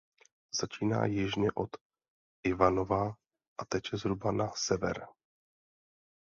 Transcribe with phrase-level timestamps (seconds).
[0.61, 1.69] Začíná jižně od
[2.45, 3.15] Ivanova
[3.57, 5.07] a teče zhruba na sever.